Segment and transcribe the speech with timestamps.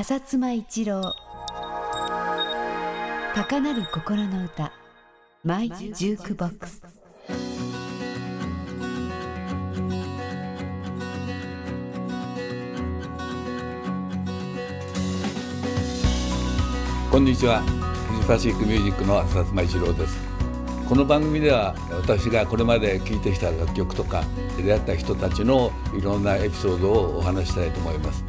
[0.00, 1.14] 浅妻一郎。
[3.34, 4.72] 高鳴る心の歌。
[5.44, 6.82] マイジュークボックス。
[17.10, 17.60] こんにちは。
[17.60, 20.16] フジファシックミュージックの浅妻一郎です。
[20.88, 24.24] この番組では私がこれまで聴いてきた楽曲とか
[24.56, 28.24] 出会った人たちのいろんなエピソードをお話したいと思います。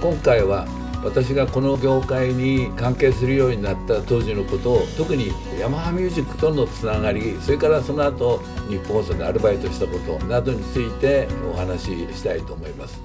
[0.00, 0.68] 今回は
[1.06, 8.38] 私がこの業界に関係するようになった当時のことを特にヤマハミュージックとのつながりそれからその後
[8.68, 13.00] 日本放送でアルバイトしたことなどについてお話ししたいと思います。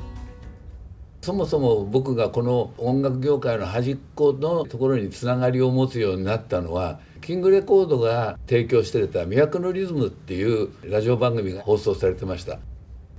[1.21, 12.57] そもそも僕がこの音楽業界の端っこのところにつながりを持つようになったのはキングレコードが提供してた「魅惑のリズム」っていうラジオ番組が放送されてました。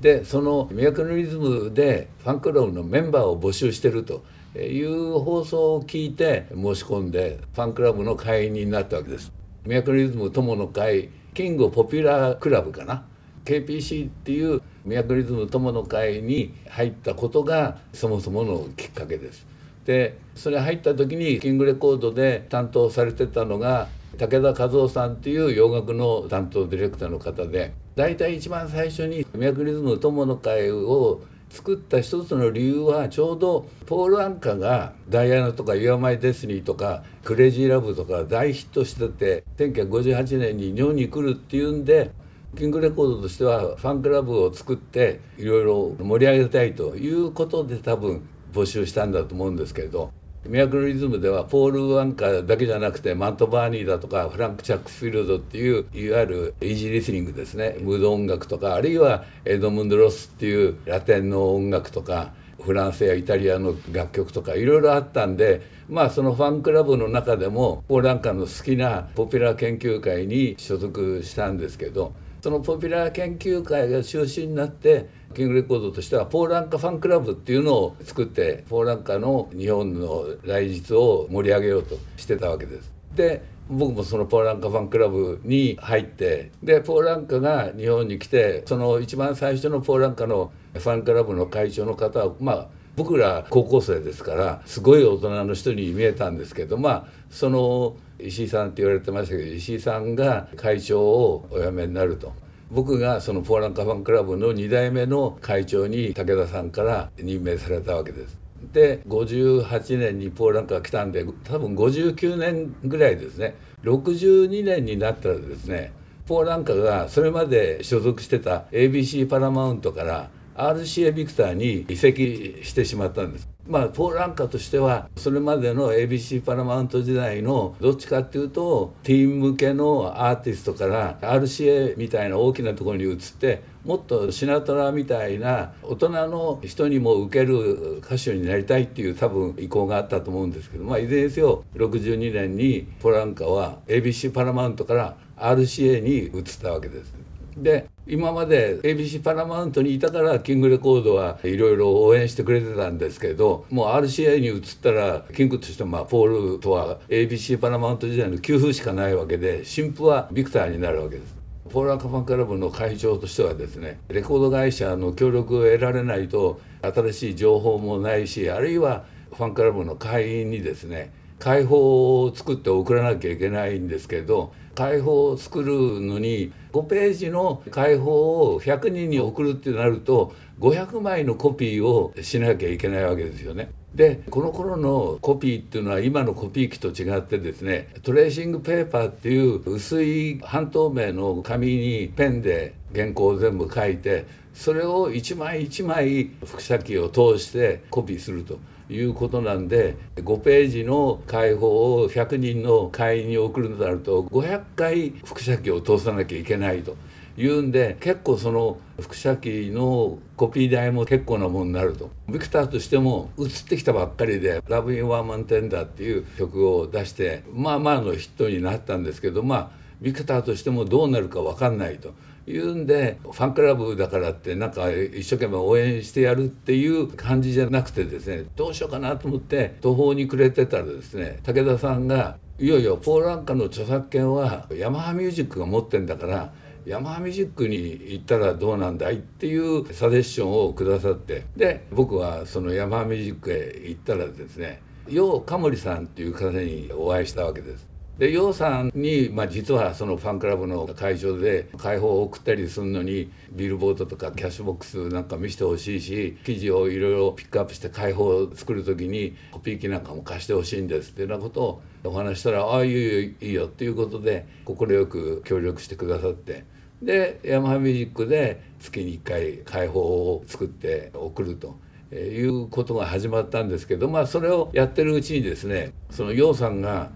[0.00, 4.24] でその「魅惑のリズム」でファンクラブのメンバーを募集してると。
[4.54, 9.32] いう放送を聞いて申し込んでファンクラブの会員になったわけです
[9.64, 13.04] 魅惑のリズム友の会キングポピュラークラブかな
[13.44, 19.46] KPC っていうミヤクリズム友の会に入ったことがそもそものきっかけです。
[19.84, 42.10] でそれ入った時にキングレコードで担当されてたのが武田和夫さんっていう洋楽の担当ディレクターの方で大体一番最初にミヤクリズム友の会を作った一つの理由はちょうどポール・アンカが「ダイアナ」とか「ユア・マイ・デスティニー」とか「クレイジー・ラブ」とか大ヒットしてて1958年に日本に来るっていうんで
[42.56, 48.22] キングレコードとしてはファンクラブを作っていろいろ盛り上げたいということで多分
[48.54, 50.10] 募集したんだと思うんですけれど。
[50.44, 57.76] ミラクルリズムではポール・アンカだけじゃなくてマントバーニだとかフランク・チャックスフィールドっていういわゆるイージーリスニングですね。
[57.80, 82.92] ムード音楽とかあるいはエドムンド・ロスっていうラテンの音楽とかフランスやイタリアの楽曲とかいろいろあったんでまあそのファンクラブの中でもポール・アンカーの好きなポピュラー研究会に所属したんですけどそのポピュラー研究会が中心になってキングレコードとしてはポーランカファンクラブっていうのを作ってポーランカの日本の来日を盛り上げようとしてたわけです。
[83.14, 102.32] で僕もそのポーランカファンクラブに入ってでポーランカが日本に来てその一番最初のポーランカのファンクラブの会長の方はまあ僕ら高校生ですからすごい大人の人に見えたんですけどまあその石井さんって言われてましたけど石井さんが会長をお辞めになると。
[102.70, 108.38] 僕がそのポーランカファンクラブの2代目の会長に武田さんから任命されたわけです。
[108.72, 115.92] で58年にポーランカが来たんで多分59年ぐらいですね62年になったらですね
[116.26, 120.30] ポーランカがそれまで所属してた ABC パラマウントから
[120.70, 123.48] RCA ビクターに移籍してしまったんです。
[123.66, 147.31] まあ、ポーランカとしてはそれまでの ABC パラマウント時代のどっちかっていうとティーン向けのアーティストから RCA みたいな大きなところに移ってもっとシナトラみたいな大人の人にも受ける歌手になりたいっていう多分意向があったと思うんですけど、まあ、いずれにせよ62年にポーランカは ABC パラマウントから RCA に移ったわけです。
[147.56, 161.42] で今まで ABC パラマウントにいたからキングレコードはいろいろ応援してくれてたんですけどもう RCA に移ったらキングとしてまあポールとは ABC パラマウント時代の給付しかないわけで新婦はビクターになるわけです。
[161.70, 183.70] ポーランカファンクラブの会長としてはですねレコード会社の協力を得られないと新しい情報もないしあるいはファンクラブの会員にですね解放を作って送らなきゃいけないんですけど解放を作るのに5ページの解放を100人に送るってなると500枚のコピーをしなきゃいけないわけですよね。
[183.94, 198.58] でこの頃のコピーっていうのは今のコピー機と違ってですねトレーシングペーパーっていう薄い半透明の紙にペンで原稿を全部書いてそれを一枚一枚複写機を通してコピーすると
[198.92, 206.96] いうことなんで5ページの解放を100人の会員に送るとなると500回複写機を通さなきゃいけないと。
[207.36, 219.70] いうんで結構その複写機のコピー代も結構なものになるとビクターとしても移ってきたばっかりで「ラブ・イン・ワーマン・テンダー」っていう曲を出してまあまあのヒットになったんですけどまあ
[220.02, 222.12] ビクターとしてもどうなるか分かんないと。
[222.46, 236.52] いうんでファンクラブだからってなんか一生懸命応援してやるっていう感じじゃなくてですねどうしようかなと思って途方に暮れてたらですね武田さんが「いよいよポール・アンカの著作権はヤマハミュージックが持ってんだから
[236.84, 237.76] ヤマハミュージックに
[238.08, 247.91] 行ったらどうなんだいっていうサジェッションをくださってで僕はそのヤマハミュージックへ行ったらですね楊カモリさんっていう方にお会いしたわけです。
[248.18, 264.76] で楊さんに、まあ、実はそのファンクラブの会場で解放を送ったりするのにビルボードとかキャッシュボックスなんか見せてほしいし記事をいろいろピックアップして解放を作る時にコピー機なんかも貸してほしいんですっていうようなことをお話したら「ああいいよいいよ」っていうことで快
[265.06, 266.64] く協力してくださって
[267.00, 271.76] でヤマハミュージックで月に1回解放を作って送ると。
[272.14, 277.10] いうことが始まったんですけどまあそれをやってるうちにですねその楊さんが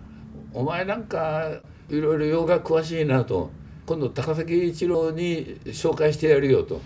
[0.57, 1.51] お前なんか
[1.91, 3.51] いろいろ洋楽詳しいなと
[3.85, 6.81] 今度高崎一郎に紹介してやるよと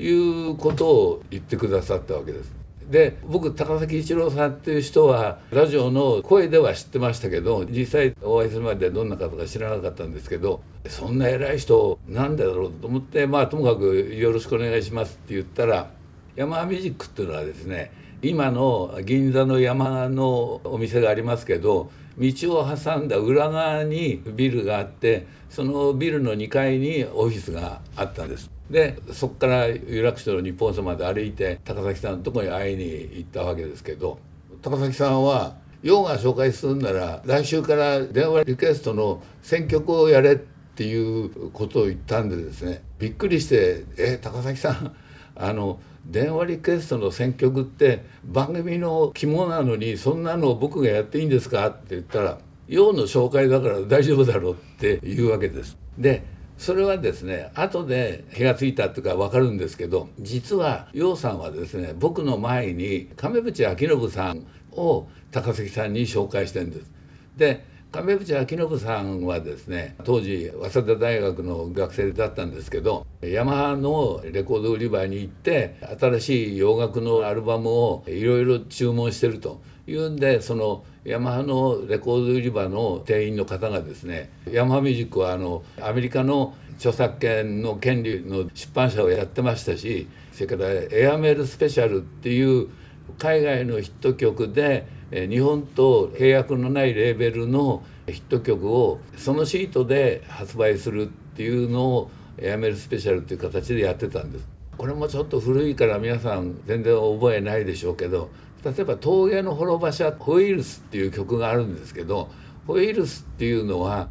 [0.00, 2.50] いうことを言ってくださったわけです。
[2.88, 15.90] で僕高崎一郎さんっていう人はラジオの声では知ってましたけど実際お会いするまでどんな方か知らなかったんですけどそんな偉い人なんだろうと思ってまあともかくよろしくお願いしますって言ったら
[16.34, 17.92] ヤマハミュージックっていうのはですね
[18.22, 28.50] 今の銀座の山のお店がありますけど道を挟んだ裏側にビルがあってそのビルの2階にオフィスがあったんです。
[28.70, 32.84] でそこから有楽町の日本様まで歩いて高崎さんのとこに会いに
[33.16, 34.18] 行ったわけですけど
[34.62, 44.94] 高崎さんは用が紹介するなら来週から電話リクエストの選曲をやれっていうことを言ったんでですねびっくりして「え高崎さん
[45.40, 52.38] あの電話リクエストの選曲って番組の肝なのにそんなの僕がやっていいんですか?」って言ったら
[52.68, 55.76] 「用の紹介だから大丈夫だろう」って言うわけです。
[55.98, 56.22] で
[56.56, 66.90] それはですね後で気が付いたっていうか分かるんですけど実は楊さんはですね僕の前に亀渕明信さんを高崎さんに紹介してるんです。
[67.36, 92.68] で亀渕明信さんはですね当時早稲田大学の学生だったんですけどヤマハのレコード売り場に行って新しい洋楽のアルバムをいろいろ注文してるというんでそのヤマハのレコード売り場の店員の方がですねヤマハミュージックはあのアメリカの著作権の権利の出版社をやってましたしそれからエアメールスペシャルっていう
[93.18, 102.10] 海外のヒット曲で日本と契約のないレーベルのヒット曲をそのシートで発売するっていうのを
[102.40, 104.48] やめるスペシャルっていう形でやってたんです。
[104.76, 108.30] これもちょっと古いから皆さん全然覚えないでしょうけど
[108.64, 112.30] 例えば「峠の幌馬車ホイールス」っていう曲があるんですけど
[112.66, 114.08] ホイールスっていうのは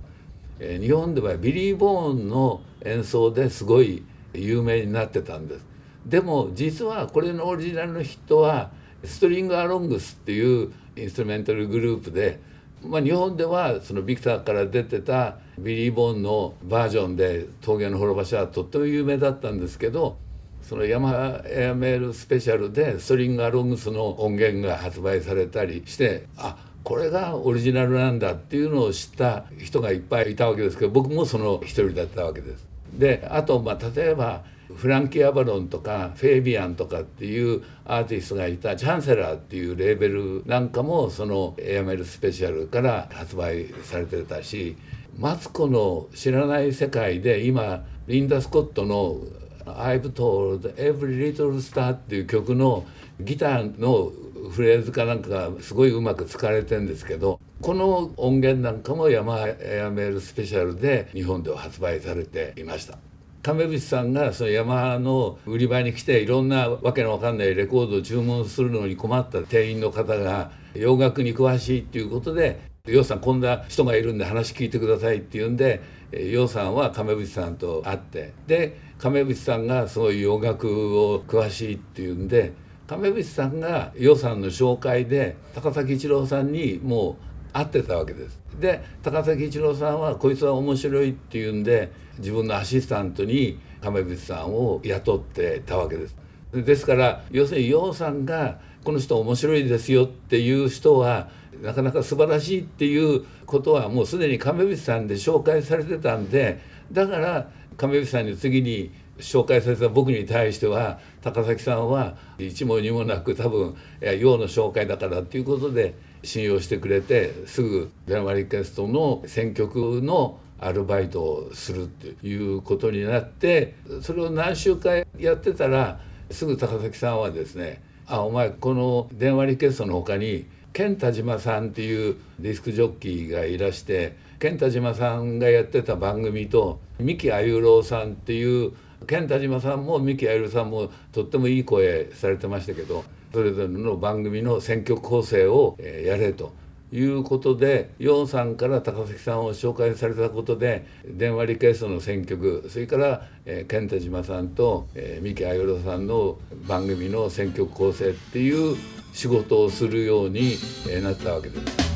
[0.60, 4.04] 日本ではビリー・ボーンの演奏ですごい
[4.34, 5.66] 有名になってたんです。
[6.06, 8.72] でも実はこれのオリジナルのヒットは
[9.04, 12.40] ストリング・アロングスっていうインストゥルメンタルグループで、
[12.84, 20.18] まあ、日本ではそのビクターから出てたビリー・ボーンのバージョンで「峠の滅場所」はとっても有名だったんですけど
[20.62, 32.68] そのヤマエアメールスペシャルでストリング・アロングスの音源が発売されたりしてあこれがオリジナルなんだっていうのを知った人がいっぱいいたわけですけど僕もその一人だったわけです。
[32.94, 34.44] であとまあ例えば
[34.76, 44.78] フランキー・アバロンとかフェービアンとかっていうアーティストがいたチャンセラーっていうレーベルなんかもそのエアメルスペシャルから発売されてたし
[45.18, 49.18] マツコの知らない世界で今リンダ・スコットの
[49.66, 52.86] 「I've told every little star」っていう曲の
[53.20, 54.12] ギターの
[54.52, 63.09] フレーズかなんかがすごいうまく使われてるんですけどこの音源なんかもヤマエアメールスペシャルで日本では発売されていました。
[63.42, 75.82] 亀渕さんがそのヤマハの売り場に来ていろんなわけのわかんないレコードを注文するのに困った店員の方が洋楽に詳しいっていうことで「洋さんこんな人がいるんで話聞いてください」って言うんで
[76.12, 82.52] 洋さんは亀渕さんと会ってで亀渕さんがそういう洋楽を詳しいっていうんで
[82.88, 88.40] 亀渕さんが洋さんの紹介で高崎一郎さんにもう会ってたわけです。
[88.60, 96.16] で高崎一郎さんはこいつは面白いっていうんで自分のアシスタントに亀渕さんを雇ってたわけです。
[96.54, 101.30] ですから要するに楊さんがこの人面白いですよっていう人は
[101.62, 106.60] なかなか素晴らしいっていうことはもうすでに亀渕さんで紹介されてたんで
[106.92, 113.76] だから亀渕さんに次に紹介された僕に対しては高崎さんは一も二もなく多分
[114.20, 126.00] 楊の紹介だからっていうことで信用してくれてすぐ電話リクエストの選曲のアルバイトをするっていうことになってそれを何週間やってたら
[126.30, 138.74] すぐ高崎さんはですね「あお前この電話リクエストの他に健太島さんっていうディスクジョッキーがいらして健太島さんがやってた番組と三木あゆろうさんっていう
[139.08, 146.52] 健太島さんも三木あゆろうさんもとってもいい声されてましたけどそれぞれの番組の選曲構成をやれと
[146.92, 158.76] いうことでヨンさんから高崎さんを紹介されたことで電話リクエストの選曲それから、えー、健太島さんと、えー、三木あゆろさんの番組の選曲構成っていう
[159.14, 160.54] 仕事をするように、
[160.90, 161.90] えー、なったわけです。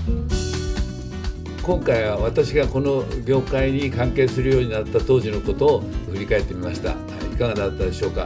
[1.63, 8.25] 今回は私がこの業界に関係するようになった当時のことを振り返ってみましたいかがだったでしょうか？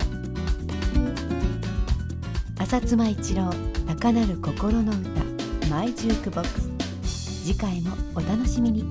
[2.69, 3.49] 浅妻一郎
[3.97, 6.69] 高鳴る心の歌マイジュークボックス。
[7.45, 8.83] 次回もお楽しみに。